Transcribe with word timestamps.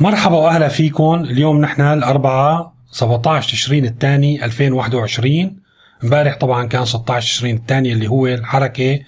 مرحبا 0.00 0.36
وأهلا 0.36 0.68
فيكم. 0.68 1.14
اليوم 1.14 1.60
نحن 1.60 1.80
الأربعاء 1.82 2.72
17 2.90 3.50
تشرين 3.50 3.84
الثاني 3.84 4.44
2021 4.44 5.56
امبارح 6.04 6.36
طبعا 6.36 6.66
كان 6.66 6.84
16 6.84 7.26
تشرين 7.26 7.56
الثاني 7.56 7.92
اللي 7.92 8.08
هو 8.08 8.26
الحركة 8.26 9.00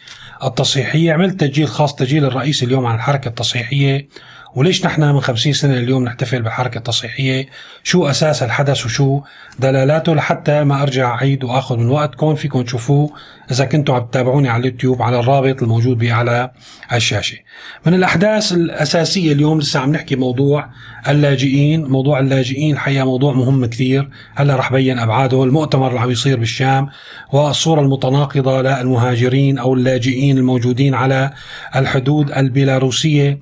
التصحيحية. 0.45 1.13
عملت 1.13 1.41
تسجيل 1.41 1.69
خاص 1.69 1.95
تسجيل 1.95 2.25
الرئيسي 2.25 2.67
اليوم 2.67 2.87
عن 2.87 2.95
الحركة 2.95 3.29
التصحيحية. 3.29 4.09
وليش 4.57 4.87
نحن 4.87 5.03
من 5.03 5.21
50 5.21 5.53
سنة 5.53 5.75
اليوم 5.75 6.05
نحتفل 6.05 6.43
بالحركة 6.43 6.79
التصحيحية 6.79 7.47
شو 7.83 8.07
أساس 8.07 8.43
الحدث 8.43 8.87
وشو 8.87 9.21
دلالاته 9.59 10.15
لحتى 10.15 10.65
ما 10.65 10.83
أرجع 10.83 11.15
أعيد 11.15 11.45
وأخذ 11.45 11.77
من 11.77 11.89
وقتكم 11.89 12.35
فيكم 12.35 12.63
تشوفوه 12.63 13.13
إذا 13.51 13.65
كنتوا 13.65 13.95
عم 13.95 14.07
تتابعوني 14.07 14.49
على 14.49 14.61
اليوتيوب 14.61 15.03
على 15.03 15.21
الرابط 15.21 15.63
الموجود 15.63 16.05
على 16.05 16.51
الشاشة. 16.93 17.39
من 17.87 17.95
الأحداث 17.95 18.53
الأساسية 18.53 19.33
اليوم 19.33 19.59
لسه 19.59 19.81
عم 19.81 19.93
نحكي 19.93 20.17
موضوع 20.17 20.69
اللاجئين 21.09 21.85
موضوع 21.85 22.19
اللاجئين 22.19 22.75
الحقيقة 22.75 23.05
موضوع 23.05 23.33
مهم 23.33 23.67
كثير. 23.67 24.09
هلا 24.35 24.57
رح 24.57 24.73
بين 24.73 24.99
أبعاده 24.99 25.45
المؤتمر 25.45 25.89
اللي 25.89 26.01
عم 26.01 26.11
يصير 26.11 26.39
بالشام 26.39 26.89
والصورة 27.33 27.81
المتناقضة 27.81 28.63
للمهاجرين 28.63 29.59
أو 29.59 29.75
اللاجئين 29.75 30.39
الموجودين 30.39 30.95
على 30.95 31.31
الحدود 31.77 32.31
البيلاروسية. 32.31 33.39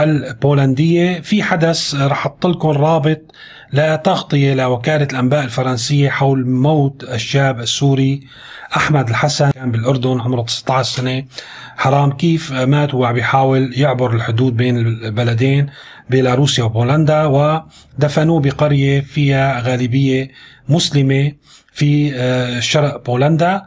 البولندية. 0.00 1.20
في 1.20 1.42
حدث 1.42 1.94
رح 1.94 2.12
أحط 2.12 2.46
لكم 2.46 2.68
رابط 2.68 3.20
لتغطية 3.72 4.54
لوكالة 4.54 5.04
الأنباء 5.12 5.44
الفرنسية 5.44 6.10
حول 6.10 6.46
موت 6.46 7.04
الشاب 7.04 7.60
السوري 7.60 8.20
أحمد 8.76 9.08
الحسن. 9.08 9.50
كان 9.50 9.70
بالأردن 9.70 10.20
عمره 10.20 10.42
19 10.42 10.96
سنة. 10.96 11.24
حرام 11.76 12.12
كيف 12.12 12.52
مات 12.52 12.94
وهو 12.94 13.12
بيحاول 13.12 13.72
يعبر 13.76 14.14
الحدود 14.14 14.56
بين 14.56 14.78
البلدين 14.78 15.66
بيلاروسيا 16.10 16.64
وبولندا 16.64 17.24
ودفنوه 17.24 18.40
بقرية 18.40 19.00
فيها 19.00 19.60
غالبية 19.60 20.30
مسلمة 20.68 21.32
في 21.72 22.12
آه، 22.14 22.60
شرق 22.60 23.04
بولندا. 23.06 23.62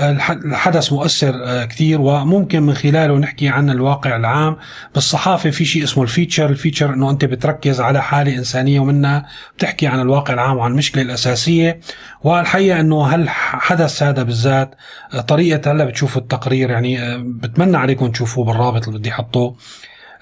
الحدث 0.00 0.92
مؤثر 0.92 1.44
آه، 1.44 1.64
كثير 1.64 2.00
وممكن 2.00 2.62
من 2.62 2.74
خلاله 2.74 3.18
نحكي 3.18 3.48
عن 3.48 3.70
الواقع 3.70 4.16
العام. 4.16 4.56
بالصحافة 4.94 5.50
في 5.50 5.64
شيء 5.64 5.84
اسمه 5.84 6.02
ال 6.02 6.07
feature. 6.07 6.46
ال 6.46 6.52
feature 6.52 6.94
إنه 6.94 7.10
أنت 7.10 7.24
بتركز 7.24 7.80
على 7.80 8.02
حالة 8.02 8.36
إنسانية 8.38 8.80
ومنها 8.80 9.26
بتحكي 9.56 9.86
عن 9.86 10.00
الواقع 10.00 10.34
العام 10.34 10.56
وعن 10.56 10.70
المشكلة 10.70 11.02
الأساسية. 11.02 11.80
والحقيقة 12.24 12.80
إنه 12.80 12.96
هالحدث 12.96 14.02
هذا 14.02 14.22
بالذات 14.22 14.74
آه، 15.14 15.20
طريقة 15.20 15.72
هلا 15.72 15.84
بتشوفوا 15.84 16.22
التقرير 16.22 16.70
يعني 16.70 17.02
آه، 17.02 17.16
بتمنى 17.26 17.76
عليكم 17.76 18.10
تشوفوه 18.10 18.44
بالرابط 18.44 18.88
اللي 18.88 18.98
بدي 18.98 19.10
أحطه. 19.10 19.56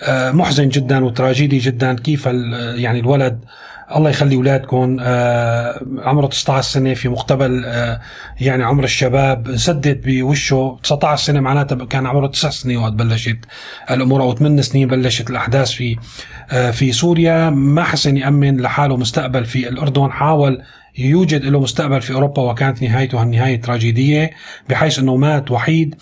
محزن 0.08 0.69
جدا 0.69 1.05
وتراجيدي 1.05 1.58
جدا 1.58 1.95
كيف 1.95 2.27
يعني 2.27 3.00
الولد 3.00 3.45
الله 3.97 4.11
يخلي 4.11 4.37
أولادكم 4.37 4.97
آه 5.00 5.81
عمره 5.98 6.27
19 6.27 6.69
سنة 6.69 6.95
في 6.95 7.09
مقتبل 7.09 7.62
آه 7.67 8.01
يعني 8.41 8.64
عمر 8.64 8.84
الشباب 8.84 9.48
انسدت 9.48 10.01
بوشه. 10.06 10.78
19 10.83 11.25
سنة 11.25 11.41
معناتها 11.41 11.84
كان 11.84 12.06
عمره 12.06 12.27
9 12.27 12.51
سنين 12.51 12.77
وقت 12.77 12.92
بلشت 12.92 13.39
الأمور 13.91 14.23
أو 14.23 14.34
8 14.34 14.62
سنين 14.62 14.89
بلشت 14.89 15.31
الأحداث 15.31 15.70
في 15.70 15.97
آه 16.51 16.70
في 16.70 16.92
سوريا. 16.92 17.51
ما 17.51 17.83
حسن 17.84 18.17
يأمن 18.17 18.61
لحاله 18.61 18.97
مستقبل 18.97 19.45
في 19.45 19.69
الأردن 19.69 20.11
حاول 20.11 20.62
يوجد 20.98 21.45
له 21.45 21.61
مستقبل 21.61 22.03
في 22.03 22.12
أوروبا 22.12 22.42
وكانت 22.42 22.83
نهايته 22.83 23.23
النهايه 23.23 23.61
تراجيدية 23.61 24.31
بحيث 24.69 24.98
إنه 24.98 25.17
مات 25.17 25.51
وحيد. 25.51 25.95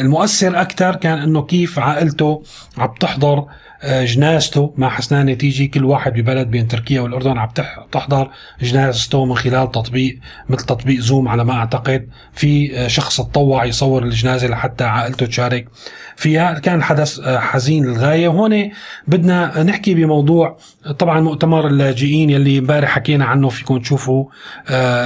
المؤثر 0.00 0.60
أكثر 0.60 0.96
كان 0.96 1.18
إنه 1.18 1.42
كيف 1.42 1.78
عائلته 1.78 2.42
عم 2.78 2.94
تحضر 3.00 3.44
آه، 3.82 4.04
جنازته. 4.04 4.74
مع 4.76 4.88
حسنان 4.88 5.38
تيجي 5.38 5.68
كل 5.68 5.84
واحد 5.84 6.12
ببلد 6.12 6.50
بين 6.50 6.68
تركيا 6.68 7.00
والأردن 7.00 7.38
عم 7.38 7.48
تحضر 7.92 8.30
جنازته 8.62 9.24
من 9.24 9.36
خلال 9.36 9.70
تطبيق 9.72 10.18
مثل 10.48 10.66
تطبيق 10.66 11.00
زوم 11.00 11.28
على 11.28 11.44
ما 11.44 11.52
أعتقد. 11.52 12.08
في 12.32 12.78
آه، 12.78 12.88
شخص 12.88 13.20
تطوع 13.20 13.64
يصور 13.64 14.02
الجنازة 14.02 14.48
لحتى 14.48 14.84
عائلته 14.84 15.26
تشارك 15.26 15.68
فيها. 16.16 16.58
كان 16.58 16.82
حدث 16.82 17.20
آه، 17.20 17.38
حزين 17.38 17.84
للغاية. 17.84 18.28
وهون 18.28 18.70
بدنا 19.08 19.62
نحكي 19.62 19.94
بموضوع 19.94 20.58
طبعا 20.98 21.20
مؤتمر 21.20 21.66
اللاجئين 21.66 22.30
يلي 22.30 22.58
امبارح 22.58 22.90
حكينا 22.90 23.24
عنه 23.24 23.48
فيكم 23.66 23.78
تشوفوا 23.78 24.24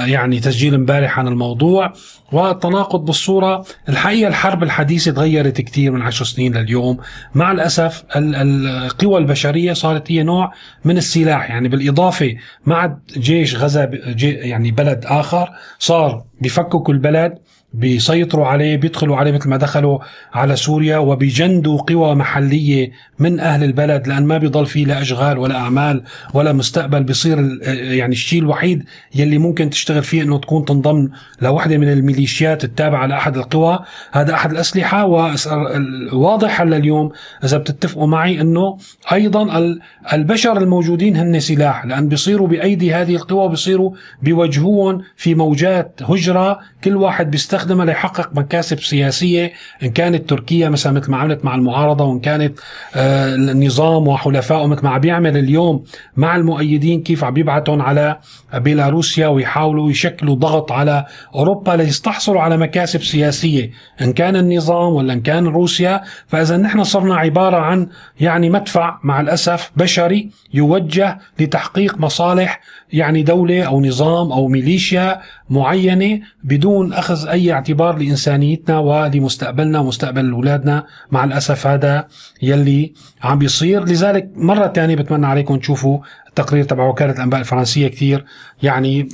يعني 0.05 0.39
تسجيل 0.39 0.73
امبارح 0.73 1.19
عن 1.19 1.27
الموضوع. 1.27 1.93
والتناقض 2.31 3.05
بالصورة 3.05 3.65
الحقيقة 3.89 4.27
الحرب 4.27 4.63
الحديثة 4.63 5.11
تغيرت 5.11 5.61
كثير 5.61 5.91
من 5.91 6.01
عشر 6.01 6.25
سنين 6.25 6.57
لليوم. 6.57 6.97
مع 7.35 7.51
الأسف 7.51 8.03
القوى 8.15 9.17
البشرية 9.17 9.73
صارت 9.73 10.11
هي 10.11 10.23
نوع 10.23 10.51
من 10.85 10.97
السلاح. 10.97 11.49
يعني 11.49 11.69
بالإضافة 11.69 12.35
مع 12.65 12.97
جيش 13.17 13.55
غزا 13.55 13.89
يعني 14.21 14.71
بلد 14.71 15.05
آخر 15.05 15.49
صار 15.79 16.23
بفككوا 16.41 16.93
البلد 16.93 17.37
بيسيطروا 17.73 18.47
عليه 18.47 18.75
بيدخلوا 18.75 19.17
عليه 19.17 19.31
مثل 19.31 19.49
ما 19.49 19.57
دخلوا 19.57 19.99
على 20.33 20.55
سوريا 20.55 20.97
وبيجندوا 20.97 21.81
قوى 21.81 22.15
محلية 22.15 22.91
من 23.19 23.39
أهل 23.39 23.63
البلد 23.63 24.07
لأن 24.07 24.25
ما 24.25 24.37
بيضل 24.37 24.65
فيه 24.65 24.85
لا 24.85 25.01
أشغال 25.01 25.37
ولا 25.37 25.55
أعمال 25.55 26.03
ولا 26.33 26.53
مستقبل 26.53 27.03
بيصير 27.03 27.59
يعني 27.67 28.11
الشيء 28.11 28.39
الوحيد 28.39 28.83
يلي 29.15 29.37
ممكن 29.37 29.69
تشتغل 29.69 30.03
فيه 30.03 30.23
أنه 30.23 30.39
تكون 30.39 30.65
تنضم 30.65 31.09
لوحدة 31.41 31.77
من 31.77 31.91
الميليشيات 31.91 32.63
التابعة 32.63 33.05
لأحد 33.05 33.37
القوى. 33.37 33.79
هذا 34.11 34.33
أحد 34.33 34.51
الأسلحة 34.51 35.05
وواضح 35.05 36.61
هلا 36.61 36.77
اليوم 36.77 37.11
إذا 37.43 37.57
بتتفقوا 37.57 38.07
معي 38.07 38.41
أنه 38.41 38.77
أيضا 39.11 39.75
البشر 40.13 40.57
الموجودين 40.57 41.17
هن 41.17 41.39
سلاح 41.39 41.85
لأن 41.85 42.07
بيصيروا 42.07 42.47
بأيدي 42.47 42.93
هذه 42.93 43.15
القوى 43.15 43.49
بيصيروا 43.49 43.91
بيوجهوهم 44.21 45.01
في 45.15 45.35
موجات 45.35 45.99
هجرة 46.03 46.59
كل 46.83 46.95
واحد 46.95 47.31
بيستخدم 47.31 47.60
يستخدمها 47.61 47.85
ليحقق 47.85 48.29
مكاسب 48.33 48.79
سياسية 48.79 49.53
إن 49.83 49.91
كانت 49.91 50.29
تركيا 50.29 50.69
مثلا 50.69 50.93
مثل 50.93 51.11
ما 51.11 51.17
عملت 51.17 51.45
مع 51.45 51.55
المعارضة 51.55 52.05
وإن 52.05 52.19
كانت 52.19 52.59
آه، 52.95 53.35
النظام 53.35 54.07
وحلفائه 54.07 54.67
مثل 54.67 54.83
ما 54.83 54.89
عم 54.89 54.99
بيعمل 54.99 55.37
اليوم 55.37 55.83
مع 56.17 56.35
المؤيدين 56.35 57.03
كيف 57.03 57.23
عم 57.23 57.37
يبعتهم 57.37 57.81
على 57.81 58.17
بيلاروسيا 58.53 59.27
ويحاولوا 59.27 59.91
يشكلوا 59.91 60.35
ضغط 60.35 60.71
على 60.71 61.05
أوروبا 61.35 61.71
ليستحصلوا 61.71 62.41
على 62.41 62.57
مكاسب 62.57 63.03
سياسية 63.03 63.71
إن 64.01 64.13
كان 64.13 64.35
النظام 64.35 64.93
ولا 64.93 65.13
إن 65.13 65.21
كان 65.21 65.47
روسيا. 65.47 66.01
فاذا 66.27 66.57
نحن 66.57 66.83
صرنا 66.83 67.15
عبارة 67.15 67.57
عن 67.57 67.87
يعني 68.19 68.49
مدفع 68.49 68.99
مع 69.03 69.21
الأسف 69.21 69.71
بشري 69.75 70.29
يوجه 70.53 71.19
لتحقيق 71.39 71.97
مصالح 71.97 72.61
يعني 72.93 73.23
دولة 73.23 73.63
أو 73.63 73.81
نظام 73.81 74.31
أو 74.31 74.47
ميليشيا 74.47 75.21
معينة 75.49 76.19
بدون 76.43 76.93
أخذ 76.93 77.27
اعتبار 77.51 77.97
لإنسانيتنا 77.97 78.79
ولمستقبلنا 78.79 79.79
ومستقبل 79.79 80.31
أولادنا. 80.31 80.85
مع 81.11 81.23
الأسف 81.23 81.67
هذا 81.67 82.07
يلي 82.41 82.93
عم 83.23 83.39
بيصير. 83.39 83.83
لذلك 83.85 84.31
مرة 84.35 84.67
ثانية 84.67 84.95
بتمنى 84.95 85.27
عليكم 85.27 85.57
تشوفوا 85.57 85.99
التقرير 86.29 86.63
تبع 86.63 86.87
وكاله 86.87 87.11
الأنباء 87.11 87.39
الفرنسية 87.39 87.87
كثير 87.87 88.25
يعني 88.63 89.09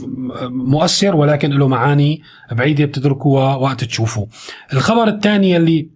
مؤثر 0.50 1.16
ولكن 1.16 1.52
له 1.52 1.68
معاني 1.68 2.22
بعيدة 2.52 2.86
بتدركوها 2.86 3.56
وقت 3.56 3.84
تشوفوا. 3.84 4.26
الخبر 4.74 5.08
الثاني 5.08 5.52
يلي 5.52 5.90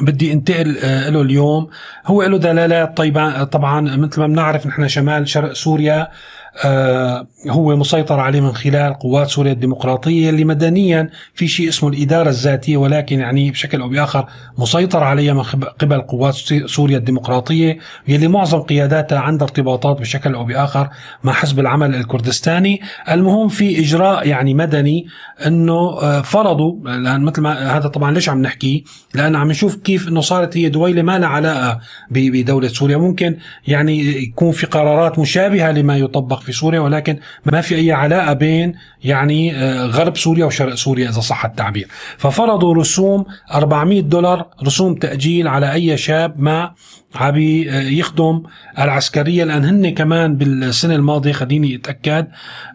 بدي 0.00 0.32
انتقل 0.32 0.78
آه، 0.78 1.08
له 1.08 1.22
اليوم 1.22 1.68
هو 2.06 2.22
له 2.22 2.38
دلالات 2.38 2.96
طيبة 2.96 3.44
طبعا 3.44 3.96
مثل 3.96 4.20
ما 4.20 4.26
بنعرف 4.26 4.66
نحن 4.66 4.88
شمال 4.88 5.28
شرق 5.28 5.52
سوريا. 5.52 6.08
هو 7.48 7.76
مسيطر 7.76 8.20
عليه 8.20 8.40
من 8.40 8.52
خلال 8.52 8.94
قوات 8.94 9.28
سوريا 9.28 9.52
الديمقراطية 9.52 10.30
اللي 10.30 10.44
مدنيا 10.44 11.10
في 11.34 11.48
شيء 11.48 11.68
اسمه 11.68 11.88
الإدارة 11.88 12.28
الذاتية 12.28 12.76
ولكن 12.76 13.20
يعني 13.20 13.50
بشكل 13.50 13.80
أو 13.80 13.88
بآخر 13.88 14.26
مسيطر 14.58 15.04
عليها 15.04 15.34
من 15.34 15.42
قبل 15.80 16.00
قوات 16.00 16.34
سوريا 16.66 16.98
الديمقراطية 16.98 17.78
يلي 18.08 18.28
معظم 18.28 18.58
قياداتها 18.58 19.18
عندها 19.18 19.48
ارتباطات 19.48 20.00
بشكل 20.00 20.34
أو 20.34 20.44
بآخر 20.44 20.88
مع 21.24 21.32
حزب 21.32 21.60
العمل 21.60 21.94
الكردستاني. 21.94 22.80
المهم 23.10 23.48
في 23.48 23.80
إجراء 23.80 24.28
يعني 24.28 24.54
مدني 24.54 25.06
أنه 25.46 26.02
آه، 26.02 26.20
فرضوا 26.20 26.74
لأن 26.84 27.20
مثل 27.20 27.42
ما 27.42 27.76
هذا 27.76 27.88
طبعا 27.88 28.12
ليش 28.12 28.28
عم 28.28 28.42
نحكي؟ 28.42 28.84
لأن 29.14 29.36
عم 29.36 29.48
نشوف 29.48 29.76
كيف 29.76 30.08
أنه 30.08 30.20
صارت 30.20 30.56
هي 30.56 30.68
دويلة 30.68 31.02
ما 31.02 31.18
لها 31.18 31.28
علاقة 31.28 31.80
بدولة 32.10 32.68
سوريا. 32.68 32.96
ممكن 32.96 33.36
يعني 33.66 34.22
يكون 34.22 34.52
في 34.52 34.66
قرارات 34.66 35.18
مشابهة 35.18 35.72
لما 35.72 35.96
يطبق 35.96 36.47
في 36.48 36.54
سوريا 36.54 36.80
ولكن 36.80 37.18
ما 37.44 37.60
في 37.60 37.74
أي 37.74 37.92
علاقة 37.92 38.32
بين 38.32 38.74
يعني 39.04 39.56
آه، 39.56 39.86
غرب 39.86 40.16
سوريا 40.16 40.44
وشرق 40.44 40.74
سوريا 40.74 41.08
إذا 41.08 41.20
صح 41.20 41.44
التعبير. 41.44 41.88
ففرضوا 42.18 42.74
رسوم 42.74 43.24
400 43.54 44.00
دولار 44.02 44.46
رسوم 44.64 44.94
تأجيل 44.94 45.48
على 45.48 45.72
أي 45.72 45.96
شاب 45.96 46.40
ما 46.40 46.72
عبي 47.14 47.70
آه، 47.70 47.80
يخدم 47.80 48.42
العسكرية. 48.78 49.44
لأن 49.44 49.64
هن 49.64 49.94
كمان 49.94 50.36
بالسنة 50.36 50.94
الماضية 50.94 51.32
خليني 51.32 51.74
أتأكد 51.74 52.26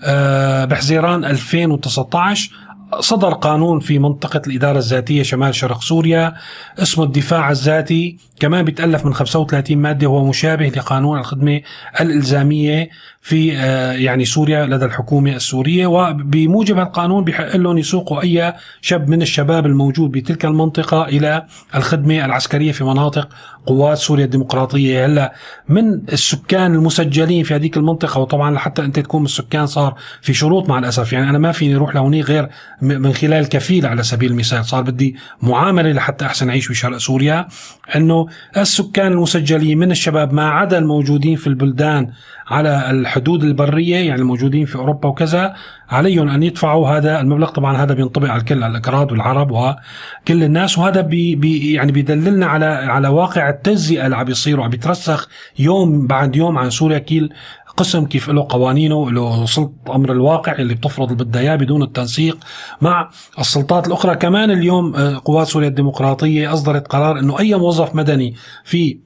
آه، 0.04 0.66
بحزيران 0.66 1.26
2019 1.26 2.52
صدر 3.00 3.34
قانون 3.34 3.80
في 3.80 4.00
منطقة 4.00 4.42
الإدارة 4.48 4.78
الذاتية 4.78 5.24
شمال 5.24 5.56
شرق 5.56 5.82
سوريا 5.82 6.34
اسمه 6.80 7.04
الدفاع 7.04 7.52
الذاتي 7.52 8.18
كمان 8.40 8.66
بيتألف 8.66 9.06
من 9.06 9.14
35 9.14 9.78
مادة 9.78 10.08
وهو 10.08 10.26
مشابه 10.26 10.68
لقانون 10.68 11.20
الخدمة 11.20 11.62
الإلزامية 12.02 12.90
في 13.22 13.58
آه، 13.58 13.92
يعني 13.92 14.26
سوريا 14.26 14.66
لدى 14.66 14.86
الحكومة 14.86 15.36
السورية. 15.36 15.88
وبموجب 15.88 16.80
القانون 16.80 17.24
بحق 17.24 17.56
لهم 17.56 17.78
يسوقوا 17.78 18.22
أي 18.22 18.54
شاب 18.82 19.10
من 19.10 19.22
الشباب 19.22 19.66
الموجود 19.66 20.12
بتلك 20.12 20.46
المنطقة 20.46 21.04
إلى 21.06 21.46
الخدمة 21.76 22.26
العسكرية 22.26 22.72
في 22.72 22.84
مناطق 22.84 23.30
قوات 23.66 23.98
سوريا 23.98 24.26
الديمقراطية. 24.26 25.06
هلأ 25.06 25.34
من 25.70 25.94
السكان 26.14 26.76
المسجلين 26.76 27.44
في 27.44 27.56
هذيك 27.56 27.78
المنطقة 27.78 28.20
وطبعا 28.20 28.52
لحتى 28.52 28.82
أنت 28.82 29.00
تكون 29.00 29.22
من 29.22 29.26
السكان 29.26 29.66
صار 29.66 29.96
في 30.22 30.34
شروط 30.34 30.70
مع 30.70 30.80
الأسف 30.80 31.14
يعني 31.14 31.30
أنا 31.30 31.38
ما 31.38 31.52
فيني 31.52 31.76
أروح 31.76 31.96
لهونيك 31.96 32.26
غير 32.26 32.50
من 32.84 33.14
خلال 33.14 33.50
كفيل 33.50 33.86
على 33.86 34.04
سبيل 34.04 34.32
المثال 34.32 34.66
صار 34.66 34.82
بدي 34.82 35.16
معاملة 35.42 35.92
لحتى 35.92 36.26
أحسن 36.26 36.50
أعيش 36.50 36.70
بشرق 36.70 36.98
سوريا 36.98 37.48
أنه 37.96 38.28
السكان 38.58 39.12
المسجلين 39.12 39.78
من 39.78 39.92
الشباب 39.92 40.34
ما 40.34 40.50
عدا 40.50 40.78
الموجودين 40.78 41.36
في 41.36 41.48
البلدان 41.48 42.12
على 42.48 42.92
الحدود 42.92 43.44
البرية 43.44 43.96
يعني 43.96 44.22
الموجودين 44.22 44.66
في 44.66 44.76
أوروبا 44.76 45.10
وكذا 45.10 45.54
عليهم 45.90 46.30
أن 46.30 46.44
يدفعوا 46.44 46.90
هذا 46.90 47.22
المبلغ. 47.22 47.50
طبعا 47.50 47.78
هذا 47.78 47.94
بينطبق 47.94 48.30
على 48.30 48.40
الكل 48.40 48.64
على 48.64 48.72
الأكراد 48.72 49.12
والعرب 49.12 49.52
وكل 49.52 50.44
الناس 50.44 50.78
وهذا 50.78 51.02
بي 51.02 51.36
بي 51.36 51.74
يعني 51.74 51.92
بيدللنا 51.92 52.46
على 52.46 52.66
على 52.66 53.08
واقع 53.08 53.50
التجزئة 53.50 54.06
اللي 54.06 54.16
عم 54.16 54.24
بيصير 54.24 54.60
وعم 54.60 54.70
بيترسخ 54.70 55.30
يوم 55.60 56.08
بعد 56.08 56.36
يوم 56.36 56.58
عن 56.58 56.70
سوريا. 56.70 56.98
كيل 56.98 57.34
قسم 57.78 58.06
كيف 58.06 58.30
له 58.30 58.46
قوانينه 58.50 59.12
له 59.12 59.46
سلطة 59.46 59.96
أمر 59.96 60.12
الواقع 60.12 60.52
اللي 60.52 60.74
بتفرض 60.74 61.12
اللي 61.12 61.24
بدها 61.24 61.42
إياه 61.42 61.56
بدون 61.56 61.84
التنسيق 61.84 62.38
مع 62.82 63.10
السلطات 63.40 63.88
الأخرى. 63.88 64.16
كمان 64.16 64.52
اليوم 64.52 64.96
آه، 64.96 65.22
قوات 65.26 65.48
سوريا 65.48 65.68
الديمقراطية 65.68 66.54
أصدرت 66.54 66.88
قرار 66.88 67.20
أنه 67.20 67.40
أي 67.40 67.56
موظف 67.56 67.96
مدني 67.96 68.36
في 68.64 69.00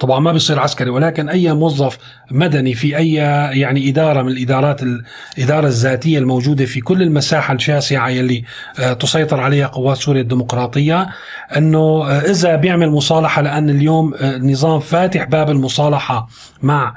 طبعا 0.00 0.20
ما 0.20 0.32
بيصير 0.32 0.60
عسكري 0.60 0.90
ولكن 0.90 1.28
أي 1.28 1.54
موظف 1.54 1.98
مدني 2.30 2.74
في 2.74 2.96
أي 2.96 3.12
يعني 3.60 3.88
إدارة 3.88 4.22
من 4.22 4.28
الإدارات 4.28 4.82
الإدارة 4.82 5.66
الذاتية 5.66 6.18
الموجودة 6.18 6.64
في 6.64 6.80
كل 6.80 7.02
المساحة 7.02 7.54
الشاسعة 7.54 8.08
يلي 8.08 8.44
آه، 8.80 8.92
تسيطر 8.92 9.40
عليها 9.40 9.66
قوات 9.66 9.96
سوريا 9.96 10.22
الديمقراطية 10.22 11.08
إنه 11.56 11.78
آه، 11.78 12.20
إذا 12.20 12.56
بيعمل 12.56 12.90
مصالحة 12.90 13.42
لأن 13.42 13.70
اليوم 13.70 14.14
النظام 14.14 14.80
فاتح 14.80 15.24
باب 15.24 15.50
المصالحة 15.50 16.28
مع 16.62 16.94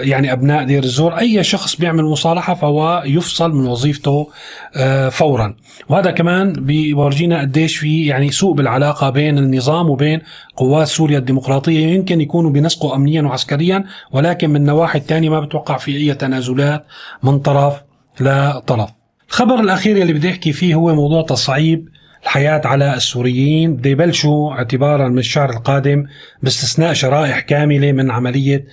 يعني 0.00 0.32
أبناء 0.32 0.64
دير 0.64 0.82
الزور 0.82 1.18
أي 1.18 1.44
شخص 1.44 1.76
بيعمل 1.76 2.04
مصالحة 2.04 2.54
فهو 2.54 3.02
يفصل 3.06 3.52
من 3.52 3.66
وظيفته 3.66 4.30
آه، 4.76 5.08
فورا. 5.08 5.56
وهذا 5.88 6.10
كمان 6.10 6.52
بيورجينا 6.52 7.40
قديش 7.40 7.76
في 7.76 8.06
يعني 8.06 8.30
سوء 8.30 8.54
بالعلاقة 8.54 9.10
بين 9.10 9.38
النظام 9.38 9.90
وبين 9.90 10.20
قوات 10.56 10.86
سوريا 10.86 11.18
الديمقراطية. 11.18 11.86
يمكن 11.86 12.20
يكونوا 12.20 12.50
بينسقوا 12.50 12.96
امنيا 12.96 13.22
وعسكريا 13.22 13.84
ولكن 14.12 14.50
من 14.50 14.56
النواحي 14.56 14.98
الثانية 14.98 15.28
ما 15.28 15.40
بتوقع 15.40 15.76
في 15.76 15.96
أي 15.96 16.14
تنازلات 16.14 16.86
من 17.22 17.38
طرف 17.38 17.74
لطرف 18.20 18.90
الخبر 19.28 19.60
الأخير 19.60 19.96
اللي 19.96 20.12
بدي 20.12 20.30
أحكي 20.30 20.52
فيه 20.52 20.74
هو 20.74 20.94
موضوع 20.94 21.22
تصعيب 21.22 21.88
الحياة 22.22 22.60
على 22.64 22.94
السوريين. 22.94 23.76
بده 23.76 23.90
يبلشوا 23.90 24.52
اعتبارا 24.52 25.08
من 25.08 25.18
الشهر 25.18 25.50
القادم 25.50 26.06
باستثناء 26.42 26.92
شرائح 26.92 27.40
كاملة 27.40 27.92
من 27.92 28.10
عملية 28.10 28.64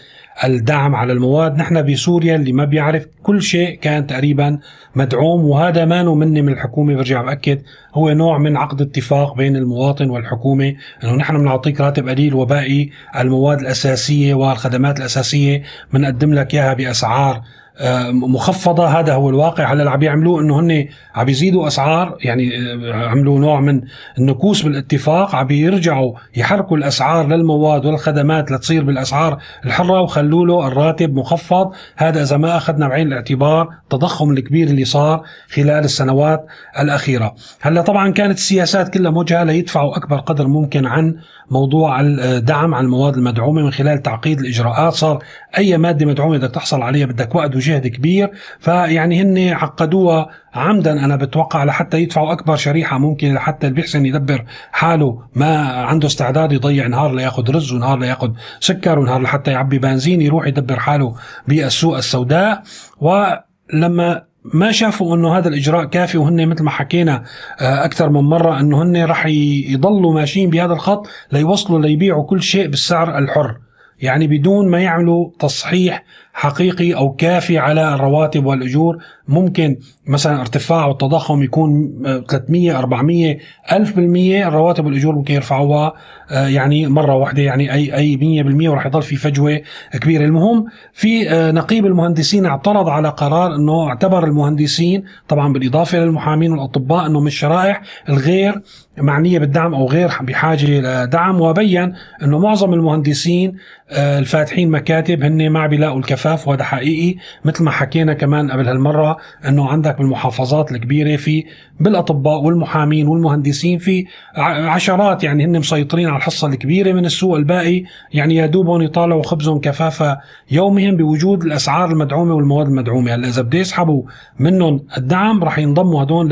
الدعم 0.44 0.95
على 0.95 1.13
المواد. 1.13 1.57
نحن 1.57 1.81
بسوريا 1.81 2.36
اللي 2.36 2.51
ما 2.51 2.66
بيعرف 2.66 3.06
كل 3.24 3.42
شيء 3.42 3.80
كان 3.80 4.07
تقريبا 4.07 4.60
مدعوم 4.95 5.45
وهذا 5.45 5.86
ما 5.86 6.04
مني 6.04 6.42
من 6.42 6.54
الحكومة. 6.54 6.95
برجع 6.95 7.22
بأكد 7.22 7.62
هو 7.94 8.10
نوع 8.10 8.38
من 8.38 8.57
عقد 8.57 8.81
اتفاق 8.81 9.36
بين 9.36 9.56
المواطن 9.56 10.10
والحكومة 10.10 10.75
إنه 11.04 11.16
نحن 11.16 11.38
بنعطيك 11.38 11.81
راتب 11.81 12.10
قليل 12.10 12.33
وباقي 12.33 12.89
المواد 13.18 13.60
الأساسية 13.60 14.33
والخدمات 14.33 15.00
الأساسية. 15.00 15.63
بنقدم 15.94 16.33
لك 16.33 16.54
إياها 16.54 16.74
بأسعار 16.74 17.42
آه، 17.77 18.12
مخفضة 18.12 18.88
هذا 18.88 19.13
هو 19.13 19.29
الواقع. 19.29 19.73
هلا 19.73 19.79
اللي 19.79 19.91
عم 19.91 20.03
يعملوه 20.03 20.41
إنه 20.41 20.59
هن 20.59 20.88
عم 21.15 21.29
يزيدوا 21.29 21.68
أسعار 21.68 22.18
يعني 22.23 22.50
آه، 22.57 23.07
عملوا 23.07 23.39
نوع 23.39 23.59
من 23.59 23.81
النكوس 24.18 24.62
بالاتفاق 24.62 25.35
عم 25.35 25.51
يرجعوا 25.51 26.13
يحركوا 26.35 26.77
الأسعار 26.77 27.27
للمواد 27.27 27.85
والخدمات 27.85 28.51
لتصير 28.51 28.83
بالأسعار 28.83 29.38
الحرة 29.65 30.01
وخلوا 30.01 30.45
له 30.45 30.68
الراتب 30.68 31.15
مخفض. 31.15 31.71
هذا 31.95 32.23
إذا 32.23 32.38
ما 32.38 32.57
أخذنا 32.57 32.88
بعين 32.88 33.07
الاعتبار 33.07 33.69
التضخم 33.83 34.31
الكبير 34.31 34.68
اللي 34.68 34.85
صار 34.85 35.23
خلال 35.50 35.83
السنوات 35.83 36.45
الأخيرة. 36.79 37.35
هلا 37.62 37.81
طبعا 37.81 38.12
كانت 38.12 38.38
السياسات 38.38 38.94
كلها 38.94 39.12
موجهة 39.12 39.44
ليدفعوا 39.44 39.97
أكبر 39.97 40.18
قدر 40.18 40.47
ممكن 40.47 40.85
عن 40.85 41.15
موضوع 41.51 42.01
الدعم 42.01 42.73
على 42.73 42.85
المواد 42.85 43.15
المدعومة 43.15 43.62
من 43.62 43.71
خلال 43.71 44.01
تعقيد 44.01 44.39
الإجراءات. 44.39 44.94
صار 44.94 45.23
أي 45.57 45.77
مادة 45.77 46.06
مدعومة 46.06 46.38
بدك 46.38 46.51
تحصل 46.51 46.81
عليها 46.81 47.06
بدك 47.06 47.35
وقت 47.35 47.51
وجهد 47.62 47.88
كبير. 47.88 48.31
فيعني 48.60 49.22
هن 49.22 49.54
عقدوها 49.54 50.30
عمدا. 50.54 51.06
أنا 51.06 51.16
بتوقع 51.16 51.63
لحتى 51.63 52.02
يدفعوا 52.02 52.31
أكبر 52.31 52.56
شريحة 52.56 52.98
ممكن 52.98 53.34
لحتى 53.34 53.68
اللي 53.68 53.75
بيحسن 53.75 54.06
يدبر 54.06 54.46
حاله. 54.72 55.22
ما 55.36 55.58
عنده 55.68 56.08
استعداد 56.08 56.52
يضيع 56.52 56.88
نهار 56.88 57.16
ليأخذ 57.16 57.52
رز 57.52 57.74
ونهار 57.74 58.00
ليأخذ 58.00 58.31
سكر 58.60 59.00
ونهار 59.00 59.22
لحتى 59.22 59.52
يعبي 59.52 59.80
بنزين 59.80 60.22
يروح 60.22 60.48
يدبر 60.48 60.80
حاله 60.80 61.16
بالسوق 61.48 61.98
السوداء. 61.98 62.63
ولما 63.00 64.31
ما 64.54 64.72
شافوا 64.72 65.16
إنه 65.16 65.38
هذا 65.38 65.48
الإجراء 65.48 65.86
كافي 65.86 66.18
وهن 66.18 66.48
مثل 66.48 66.64
ما 66.64 66.72
حكينا 66.72 67.24
آه، 67.62 67.86
أكثر 67.86 68.10
من 68.10 68.22
مرة 68.22 68.60
إنه 68.60 68.84
هن 68.84 68.98
راح 68.98 69.25
يضلوا 69.25 70.14
ماشيين 70.14 70.50
بهذا 70.50 70.74
الخط 70.74 71.07
ليوصلوا 71.31 71.81
ليبيعوا 71.81 72.24
كل 72.24 72.42
شيء 72.42 72.68
بالسعر 72.68 73.18
الحر. 73.18 73.57
يعني 74.00 74.28
بدون 74.28 74.69
ما 74.69 74.80
يعملوا 74.80 75.31
تصحيح 75.40 76.04
حقيقي 76.33 76.94
أو 76.94 77.12
كافي 77.12 77.57
على 77.57 77.95
الرواتب 77.95 78.45
والأجور. 78.45 78.98
ممكن 79.28 79.78
مثلا 80.07 80.42
ارتفاع 80.42 80.86
والتضخم 80.86 81.44
يكون 81.44 81.92
300 82.30 82.80
400 82.80 83.38
1000 83.72 83.95
بالمية 83.95 84.48
الرواتب 84.48 84.86
والأجور 84.86 85.16
ممكن 85.16 85.33
يرفعوها 85.33 85.94
آه، 86.31 86.48
يعني 86.48 86.88
مرة 86.88 87.16
واحدة 87.16 87.42
يعني 87.42 87.74
أي 87.74 87.95
أي 87.95 88.44
100% 88.44 88.69
وراح 88.69 88.86
يضل 88.86 89.01
في 89.01 89.16
فجوة 89.16 89.62
كبيرة. 90.01 90.25
المهم 90.25 90.66
في 90.94 91.30
آه، 91.30 91.51
نقيب 91.51 91.86
المهندسين 91.86 92.45
اعترض 92.45 92.89
على 92.89 93.10
قرار 93.10 93.56
إنه 93.56 93.88
اعتبر 93.88 94.24
المهندسين 94.24 95.04
طبعا 95.28 95.54
بالإضافة 95.54 95.98
للمحامين 95.98 96.51
والأطباء 96.51 97.06
انه 97.06 97.19
من 97.19 97.28
الشرائح 97.28 97.81
الغير 98.10 98.62
معنية 98.98 99.39
بالدعم 99.39 99.74
أو 99.74 99.88
غير 99.88 100.12
بحاجة 100.22 100.66
لدعم 100.66 101.42
وبين 101.42 101.94
إنه 102.24 102.39
معظم 102.39 102.74
المهندسين 102.74 103.57
آه، 103.89 104.19
الفاتحين 104.19 104.72
مكاتب 104.72 105.24
هن 105.24 105.50
ما 105.50 105.68
بيلاقوا 105.68 106.00
الكفاف 106.21 106.47
وهذا 106.47 106.63
حقيقي 106.63 107.16
مثل 107.45 107.63
ما 107.63 107.71
حكينا 107.71 108.13
كمان 108.13 108.51
قبل 108.51 108.68
هالمرة 108.68 109.18
إنه 109.47 109.69
عندك 109.69 109.97
بالمحافظات 109.97 110.71
الكبيرة 110.71 111.16
في 111.16 111.45
بالأطباء 111.80 112.42
والمحامين 112.42 113.07
والمهندسين 113.07 113.80
في 113.80 114.06
عشرات 114.35 115.23
يعني 115.23 115.45
هن 115.45 115.59
مسيطرين 115.59 116.07
على 116.07 116.18
الحصة 116.18 116.47
الكبيرة 116.47 116.94
من 116.94 117.06
السوق 117.06 117.35
الباقي. 117.35 117.83
يعني 118.13 118.35
يا 118.35 118.45
دوبهم 118.45 118.81
يطالعوا 118.81 119.23
خبزهم 119.23 119.59
كفافة 119.59 120.19
يومهم 120.51 120.97
بوجود 120.97 121.44
الأسعار 121.44 121.92
المدعومة 121.92 122.35
والمواد 122.35 122.68
المدعومة. 122.68 123.16
هلأ 123.16 123.28
إذا 123.28 123.42
بده 123.42 123.59
يسحبوا 123.59 124.04
منهم 124.40 124.85
الدعم 124.97 125.44
راح 125.44 125.59
ينضموا 125.59 126.04
هدول 126.04 126.30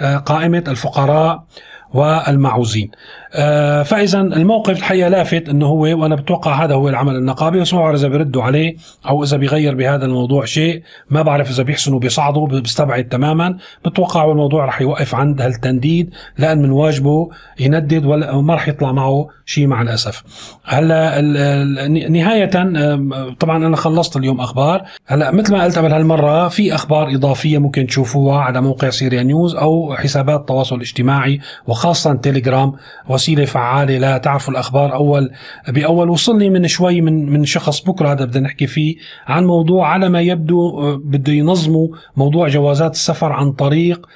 لقائمه 0.00 0.64
الفقراء 0.68 1.44
والمعوزين. 1.94 2.90
آه، 2.90 3.25
فإذا 3.84 4.20
الموقف 4.20 4.78
الحقيقة 4.78 5.08
لافت 5.08 5.48
إنه 5.48 5.66
هو 5.66 5.80
وأنا 5.80 6.14
بتوقع 6.14 6.64
هذا 6.64 6.74
هو 6.74 6.88
العمل 6.88 7.16
النقابي 7.16 7.60
بس 7.60 7.74
ما 7.74 7.80
بعرف 7.80 7.98
إذا 7.98 8.08
بيردوا 8.08 8.42
عليه 8.42 8.76
أو 9.08 9.24
إذا 9.24 9.36
بيغير 9.36 9.74
بهذا 9.74 10.04
الموضوع 10.04 10.44
شيء 10.44 10.82
ما 11.10 11.22
بعرف 11.22 11.50
إذا 11.50 11.62
بيحسنوا 11.62 11.98
بيصعدوا 11.98 12.46
بيستبعد 12.46 13.08
تماما. 13.08 13.56
بتوقع 13.84 14.30
الموضوع 14.30 14.64
رح 14.64 14.80
يوقف 14.80 15.14
عند 15.14 15.40
هالتنديد 15.42 16.10
لأن 16.38 16.62
من 16.62 16.70
واجبه 16.70 17.28
يندد 17.60 18.04
وما 18.06 18.54
رح 18.54 18.68
يطلع 18.68 18.92
معه 18.92 19.28
شيء 19.46 19.66
مع 19.66 19.82
الأسف. 19.82 20.22
هلأ 20.64 21.20
نهاية 22.08 22.50
طبعا 23.40 23.66
أنا 23.66 23.76
خلصت 23.76 24.16
اليوم 24.16 24.40
أخبار. 24.40 24.84
هلأ 25.06 25.30
مثل 25.30 25.52
ما 25.52 25.64
قلت 25.64 25.78
قبل 25.78 25.92
هالمرة 25.92 26.48
في 26.48 26.74
أخبار 26.74 27.14
إضافية 27.14 27.58
ممكن 27.58 27.86
تشوفوها 27.86 28.38
على 28.38 28.60
موقع 28.60 28.90
سيريا 28.90 29.22
نيوز 29.22 29.54
أو 29.54 29.96
حسابات 29.96 30.40
التواصل 30.40 30.76
الاجتماعي 30.76 31.40
وخاصة 31.66 32.14
تيليجرام 32.14 32.72
وسيلة 33.26 33.44
فعالة. 33.44 33.98
لتعرفوا 33.98 34.52
الأخبار. 34.52 34.94
أول 34.94 35.30
بأول 35.68 36.10
وصلني 36.10 36.50
من 36.50 36.66
شوي 36.66 37.00
من 37.00 37.30
من 37.30 37.44
شخص 37.44 37.80
بكرة 37.80 38.12
هذا 38.12 38.24
بدنا 38.24 38.44
نحكي 38.44 38.66
فيه 38.66 38.96
عن 39.26 39.46
موضوع 39.46 39.88
على 39.88 40.08
ما 40.08 40.20
يبدو 40.20 40.80
آه، 40.80 41.00
بده 41.04 41.32
ينظموا 41.32 41.88
موضوع 42.16 42.48
جوازات 42.48 42.92
السفر 42.92 43.32
عن 43.32 43.52
طريق 43.52 44.06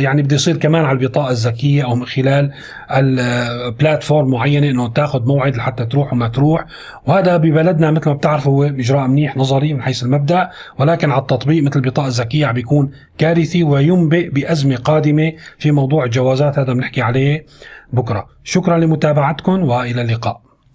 يعني 0.00 0.22
بده 0.22 0.34
يصير 0.34 0.56
كمان 0.56 0.84
على 0.84 0.98
البطاقة 0.98 1.30
الذكية 1.30 1.84
أو 1.84 1.94
من 1.94 2.06
خلال 2.06 2.52
البلاتفورم 2.90 4.30
معينة 4.30 4.70
إنه 4.70 4.88
تاخذ 4.88 5.26
موعد 5.26 5.56
لحتى 5.56 5.86
تروح 5.86 6.12
وما 6.12 6.28
تروح. 6.28 6.64
وهذا 7.06 7.36
ببلدنا 7.36 7.90
مثل 7.90 8.08
ما 8.08 8.14
بتعرفوا 8.14 8.52
هو 8.52 8.64
إجراء 8.64 9.06
منيح 9.08 9.36
نظري 9.36 9.74
من 9.74 9.82
حيث 9.82 10.02
المبدأ 10.02 10.50
ولكن 10.78 11.10
على 11.10 11.20
التطبيق 11.20 11.62
مثل 11.62 11.80
البطاقة 11.80 12.08
الذكية 12.08 12.46
عم 12.46 12.54
بيكون 12.54 12.90
كارثي 13.18 13.62
وينبئ 13.62 14.30
بأزمة 14.30 14.76
قادمة 14.76 15.32
في 15.58 15.70
موضوع 15.70 16.04
الجوازات 16.04 16.58
هذا 16.58 16.72
بنحكي 16.72 17.02
عليه 17.02 17.46
بكرة. 17.92 18.26
شكرا 18.44 18.78
لمتابعتكم 18.78 19.62
وإلى 19.62 20.02
اللقاء. 20.02 20.49